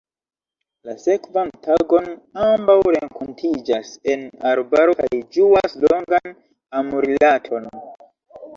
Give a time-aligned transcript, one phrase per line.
[0.87, 2.07] La sekvan tagon,
[2.45, 6.37] ambaŭ renkontiĝas en arbaro kaj ĝuas longan
[6.83, 7.73] amrilaton.